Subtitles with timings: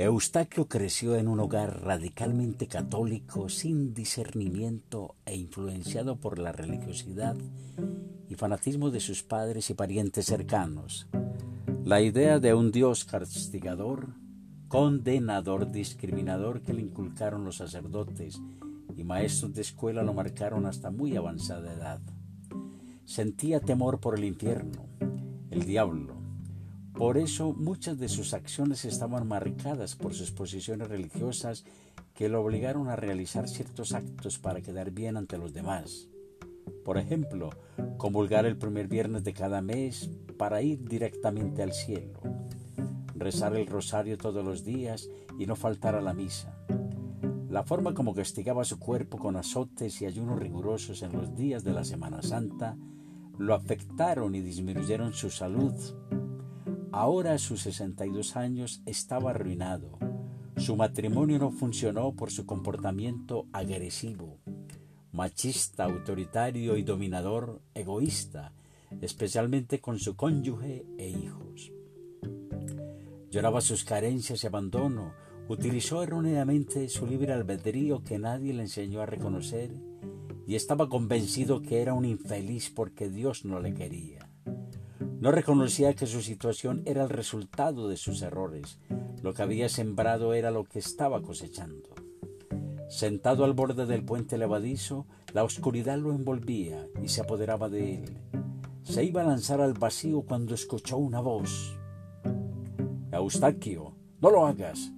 [0.00, 7.36] Eustaquio creció en un hogar radicalmente católico, sin discernimiento e influenciado por la religiosidad
[8.28, 11.08] y fanatismo de sus padres y parientes cercanos.
[11.82, 14.10] La idea de un Dios castigador,
[14.68, 18.40] condenador, discriminador que le inculcaron los sacerdotes
[18.96, 22.00] y maestros de escuela lo marcaron hasta muy avanzada edad.
[23.04, 24.86] Sentía temor por el infierno,
[25.50, 26.17] el diablo,
[26.98, 31.64] por eso muchas de sus acciones estaban marcadas por sus posiciones religiosas
[32.12, 36.08] que lo obligaron a realizar ciertos actos para quedar bien ante los demás.
[36.84, 37.50] Por ejemplo,
[37.98, 42.20] comulgar el primer viernes de cada mes para ir directamente al cielo,
[43.14, 46.58] rezar el rosario todos los días y no faltar a la misa.
[47.48, 51.74] La forma como castigaba su cuerpo con azotes y ayunos rigurosos en los días de
[51.74, 52.76] la Semana Santa
[53.38, 55.72] lo afectaron y disminuyeron su salud
[56.98, 60.00] Ahora a sus 62 años estaba arruinado.
[60.56, 64.40] Su matrimonio no funcionó por su comportamiento agresivo,
[65.12, 68.52] machista, autoritario y dominador, egoísta,
[69.00, 71.70] especialmente con su cónyuge e hijos.
[73.30, 75.14] Lloraba sus carencias y abandono,
[75.48, 79.70] utilizó erróneamente su libre albedrío que nadie le enseñó a reconocer
[80.48, 84.27] y estaba convencido que era un infeliz porque Dios no le quería.
[85.20, 88.78] No reconocía que su situación era el resultado de sus errores.
[89.20, 91.88] Lo que había sembrado era lo que estaba cosechando.
[92.88, 98.18] Sentado al borde del puente levadizo, la oscuridad lo envolvía y se apoderaba de él.
[98.84, 101.76] Se iba a lanzar al vacío cuando escuchó una voz.
[103.10, 104.92] Eustaquio, no lo hagas.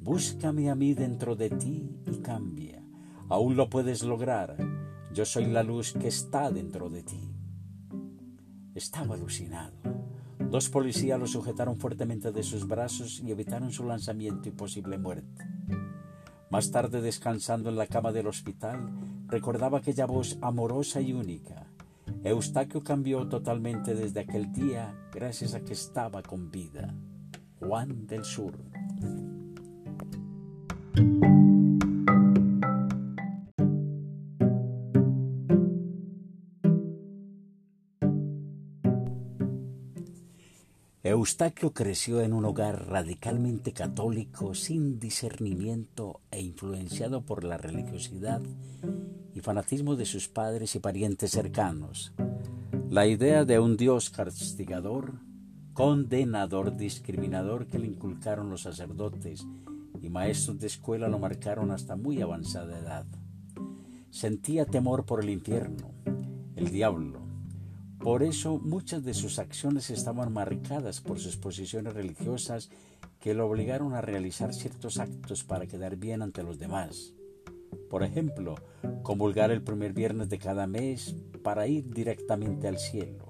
[0.00, 2.82] Búscame a mí dentro de ti y cambia.
[3.28, 4.56] Aún lo puedes lograr.
[5.14, 7.35] Yo soy la luz que está dentro de ti.
[8.76, 9.72] Estaba alucinado.
[10.38, 15.44] Dos policías lo sujetaron fuertemente de sus brazos y evitaron su lanzamiento y posible muerte.
[16.50, 18.90] Más tarde, descansando en la cama del hospital,
[19.28, 21.66] recordaba aquella voz amorosa y única.
[22.22, 26.94] Eustaquio cambió totalmente desde aquel día gracias a que estaba con vida.
[27.58, 28.58] Juan del Sur.
[41.08, 48.42] Eustaquio creció en un hogar radicalmente católico, sin discernimiento e influenciado por la religiosidad
[49.32, 52.12] y fanatismo de sus padres y parientes cercanos.
[52.90, 55.20] La idea de un Dios castigador,
[55.74, 59.46] condenador, discriminador que le inculcaron los sacerdotes
[60.02, 63.06] y maestros de escuela lo marcaron hasta muy avanzada edad.
[64.10, 65.92] Sentía temor por el infierno,
[66.56, 67.25] el diablo,
[67.98, 72.70] por eso muchas de sus acciones estaban marcadas por sus posiciones religiosas
[73.20, 77.14] que lo obligaron a realizar ciertos actos para quedar bien ante los demás.
[77.90, 78.54] Por ejemplo,
[79.02, 83.24] comulgar el primer viernes de cada mes para ir directamente al cielo,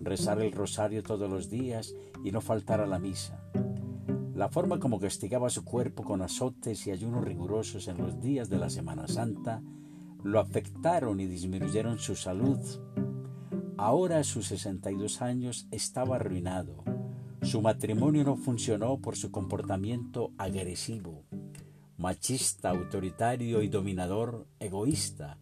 [0.00, 1.94] rezar el rosario todos los días
[2.24, 3.40] y no faltar a la misa.
[4.34, 8.58] La forma como castigaba su cuerpo con azotes y ayunos rigurosos en los días de
[8.58, 9.62] la Semana Santa
[10.22, 12.58] lo afectaron y disminuyeron su salud
[13.78, 16.82] Ahora a sus 62 años estaba arruinado.
[17.42, 21.24] Su matrimonio no funcionó por su comportamiento agresivo,
[21.98, 25.36] machista, autoritario y dominador, egoísta,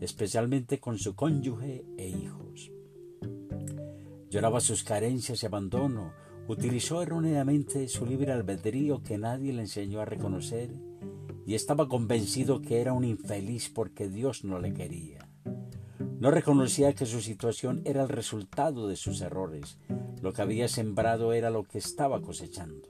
[0.00, 2.70] especialmente con su cónyuge e hijos.
[4.30, 6.12] Lloraba sus carencias y abandono,
[6.46, 10.70] utilizó erróneamente su libre albedrío que nadie le enseñó a reconocer
[11.44, 15.29] y estaba convencido que era un infeliz porque Dios no le quería.
[16.18, 19.78] No reconocía que su situación era el resultado de sus errores.
[20.20, 22.88] Lo que había sembrado era lo que estaba cosechando.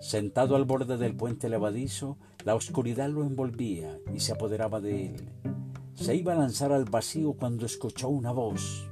[0.00, 5.30] Sentado al borde del puente levadizo, la oscuridad lo envolvía y se apoderaba de él.
[5.94, 8.90] Se iba a lanzar al vacío cuando escuchó una voz.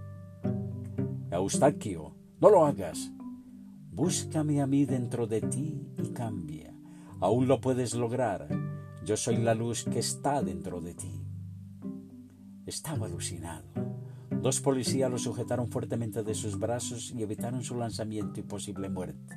[1.31, 3.11] Eustaquio, no lo hagas.
[3.91, 6.73] Búscame a mí dentro de ti y cambia.
[7.21, 8.49] Aún lo puedes lograr.
[9.05, 11.30] Yo soy la luz que está dentro de ti.
[12.71, 13.65] Estaba alucinado.
[14.31, 19.35] Dos policías lo sujetaron fuertemente de sus brazos y evitaron su lanzamiento y posible muerte.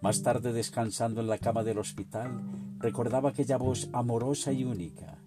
[0.00, 2.40] Más tarde, descansando en la cama del hospital,
[2.78, 5.18] recordaba aquella voz amorosa y única.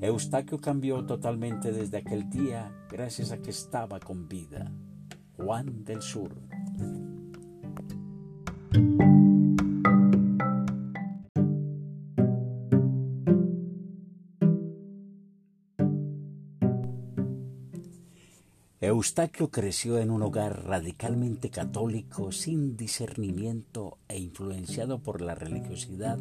[0.00, 4.72] Eustaquio cambió totalmente desde aquel día gracias a que estaba con vida.
[5.36, 6.32] Juan del Sur.
[18.96, 26.18] Eustaquio creció en un hogar radicalmente católico, sin discernimiento e influenciado por la religiosidad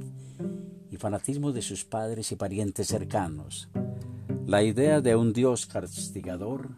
[0.91, 3.69] y fanatismo de sus padres y parientes cercanos.
[4.45, 6.75] La idea de un Dios castigador,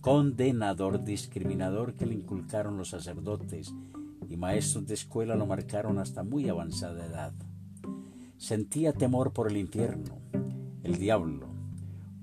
[0.00, 3.72] condenador, discriminador que le inculcaron los sacerdotes
[4.28, 7.34] y maestros de escuela lo marcaron hasta muy avanzada edad.
[8.36, 10.18] Sentía temor por el infierno,
[10.82, 11.55] el diablo,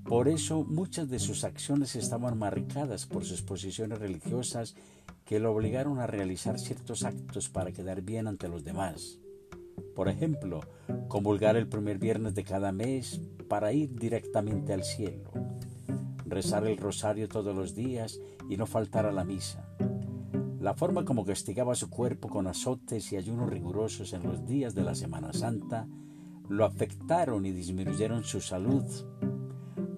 [0.04, 4.74] por eso muchas de sus acciones estaban marcadas por sus posiciones religiosas
[5.24, 9.18] que lo obligaron a realizar ciertos actos para quedar bien ante los demás.
[9.94, 10.60] Por ejemplo,
[11.08, 15.30] comulgar el primer viernes de cada mes para ir directamente al cielo,
[16.26, 18.20] rezar el rosario todos los días
[18.50, 19.66] y no faltar a la misa.
[20.60, 24.82] La forma como castigaba su cuerpo con azotes y ayunos rigurosos en los días de
[24.82, 25.86] la Semana Santa
[26.48, 28.84] lo afectaron y disminuyeron su salud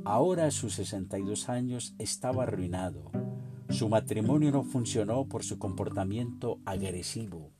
[0.08, 3.10] Ahora a sus 62 años estaba arruinado.
[3.70, 7.50] Su matrimonio no funcionó por su comportamiento agresivo,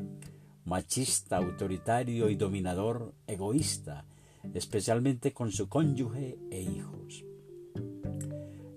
[0.65, 4.05] machista, autoritario y dominador, egoísta,
[4.55, 7.25] especialmente con su cónyuge e hijos.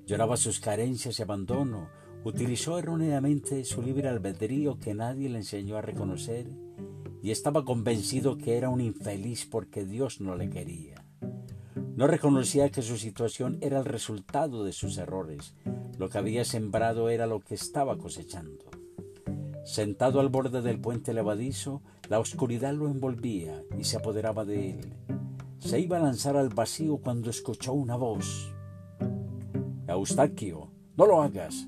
[0.08, 1.90] Lloraba sus carencias y abandono,
[2.24, 6.50] utilizó erróneamente su libre albedrío que nadie le enseñó a reconocer
[7.22, 11.09] y estaba convencido que era un infeliz porque Dios no le quería.
[12.00, 15.54] No reconocía que su situación era el resultado de sus errores.
[15.98, 18.64] Lo que había sembrado era lo que estaba cosechando.
[19.66, 24.94] Sentado al borde del puente levadizo, la oscuridad lo envolvía y se apoderaba de él.
[25.58, 28.56] Se iba a lanzar al vacío cuando escuchó una voz.
[29.86, 31.68] Eustaquio, no lo hagas.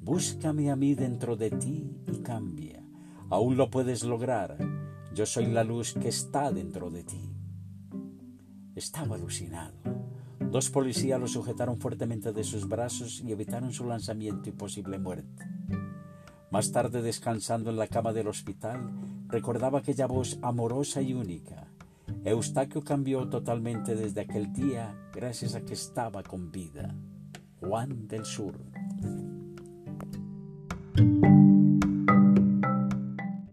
[0.00, 2.82] Búscame a mí dentro de ti y cambia.
[3.28, 4.56] Aún lo puedes lograr.
[5.12, 7.41] Yo soy la luz que está dentro de ti.
[8.82, 9.74] Estaba alucinado.
[10.40, 15.46] Dos policías lo sujetaron fuertemente de sus brazos y evitaron su lanzamiento y posible muerte.
[16.50, 18.90] Más tarde, descansando en la cama del hospital,
[19.28, 21.68] recordaba aquella voz amorosa y única.
[22.24, 26.92] Eustaquio cambió totalmente desde aquel día gracias a que estaba con vida.
[27.60, 28.58] Juan del Sur.